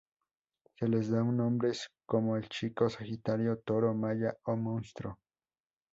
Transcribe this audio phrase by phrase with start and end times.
[0.79, 5.19] Se les da un nombres como El Chico, Sagitario Toro Maya o Monstruo.